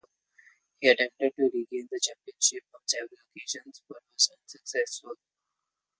[0.79, 5.13] He attempted to regain the championship on several occasions, but was unsuccessful.